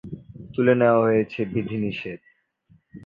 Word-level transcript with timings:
তুলে 0.53 0.73
নেওয়া 0.75 1.01
হয়েছে 1.05 1.39
বিধিনিষেধ। 1.53 2.19